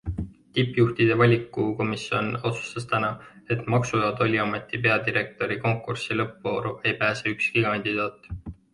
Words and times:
Tippjuhtide 0.57 1.17
valikukomisjon 1.21 2.31
otsustas 2.49 2.89
täna, 2.95 3.13
et 3.57 3.63
maksu- 3.75 4.03
ja 4.07 4.11
tolliameti 4.23 4.83
peadirektori 4.89 5.61
konkursi 5.69 6.21
lõppvooru 6.21 6.77
ei 6.91 6.99
pääse 7.07 7.39
ükski 7.39 7.69
kandidaat. 7.71 8.31